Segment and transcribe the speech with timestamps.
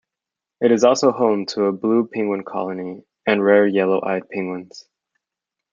[0.61, 4.89] It is also home to a blue penguin colony, and rare yellow eyed penguins.